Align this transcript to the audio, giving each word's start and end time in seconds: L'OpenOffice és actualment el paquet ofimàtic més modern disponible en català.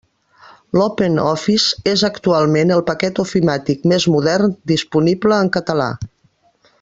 L'OpenOffice 0.79 1.83
és 1.91 2.05
actualment 2.09 2.75
el 2.77 2.83
paquet 2.89 3.21
ofimàtic 3.27 3.87
més 3.95 4.11
modern 4.15 4.57
disponible 4.73 5.39
en 5.45 5.57
català. 5.61 5.87